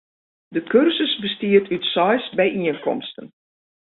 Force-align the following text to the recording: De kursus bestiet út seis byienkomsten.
De 0.55 0.61
kursus 0.71 1.13
bestiet 1.23 1.65
út 1.75 1.83
seis 1.93 2.25
byienkomsten. 2.37 3.27